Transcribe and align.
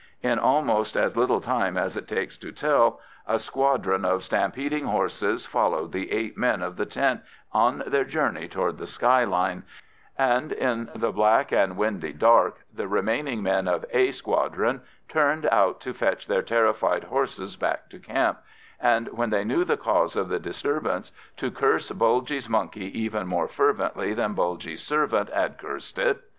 In 0.23 0.39
almost 0.39 0.97
as 0.97 1.15
little 1.15 1.41
time 1.41 1.77
as 1.77 1.95
it 1.95 2.07
takes 2.07 2.35
to 2.39 2.51
tell, 2.51 2.99
a 3.27 3.37
squadron 3.37 4.03
of 4.03 4.23
stampeding 4.23 4.85
horses 4.85 5.45
followed 5.45 5.91
the 5.91 6.11
eight 6.11 6.35
men 6.35 6.63
of 6.63 6.75
the 6.75 6.87
tent 6.87 7.21
on 7.53 7.83
their 7.85 8.03
journey 8.03 8.47
toward 8.47 8.79
the 8.79 8.87
skyline, 8.87 9.61
and 10.17 10.51
in 10.53 10.89
the 10.95 11.11
black 11.11 11.51
and 11.51 11.77
windy 11.77 12.13
dark 12.13 12.65
the 12.73 12.87
remaining 12.87 13.43
men 13.43 13.67
of 13.67 13.85
"A" 13.91 14.09
Squadron 14.09 14.81
turned 15.07 15.45
out 15.51 15.79
to 15.81 15.93
fetch 15.93 16.25
their 16.25 16.41
terrified 16.41 17.03
horses 17.03 17.55
back 17.55 17.87
to 17.91 17.99
camp, 17.99 18.39
and, 18.79 19.07
when 19.09 19.29
they 19.29 19.43
knew 19.43 19.63
the 19.63 19.77
cause 19.77 20.15
of 20.15 20.29
the 20.29 20.39
disturbance, 20.39 21.11
to 21.37 21.51
curse 21.51 21.91
Bulgy's 21.91 22.49
monkey 22.49 22.85
even 22.99 23.27
more 23.27 23.47
fervently 23.47 24.15
than 24.15 24.33
Bulgy's 24.33 24.81
servant 24.81 25.29
had 25.29 25.59
cursed 25.59 25.99
it. 25.99 26.21